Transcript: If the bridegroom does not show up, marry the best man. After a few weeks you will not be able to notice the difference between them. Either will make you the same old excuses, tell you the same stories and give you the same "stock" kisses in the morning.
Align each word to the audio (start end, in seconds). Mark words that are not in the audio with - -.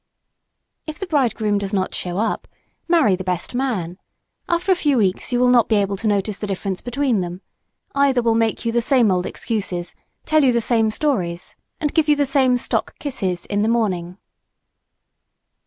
If 0.87 0.97
the 0.97 1.05
bridegroom 1.05 1.59
does 1.59 1.73
not 1.73 1.93
show 1.93 2.17
up, 2.17 2.47
marry 2.87 3.15
the 3.15 3.23
best 3.23 3.53
man. 3.53 3.99
After 4.49 4.71
a 4.71 4.75
few 4.75 4.97
weeks 4.97 5.31
you 5.31 5.37
will 5.39 5.51
not 5.51 5.69
be 5.69 5.75
able 5.75 5.95
to 5.97 6.07
notice 6.07 6.39
the 6.39 6.47
difference 6.47 6.81
between 6.81 7.19
them. 7.19 7.41
Either 7.93 8.23
will 8.23 8.33
make 8.33 8.65
you 8.65 8.71
the 8.71 8.81
same 8.81 9.11
old 9.11 9.27
excuses, 9.27 9.93
tell 10.25 10.43
you 10.43 10.53
the 10.53 10.59
same 10.59 10.89
stories 10.89 11.55
and 11.79 11.93
give 11.93 12.09
you 12.09 12.15
the 12.15 12.25
same 12.25 12.57
"stock" 12.57 12.97
kisses 12.97 13.45
in 13.45 13.61
the 13.61 13.69
morning. 13.69 14.17